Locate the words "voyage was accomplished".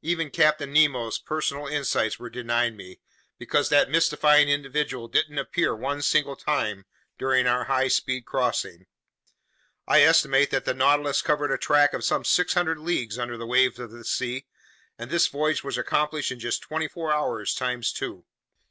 15.26-16.32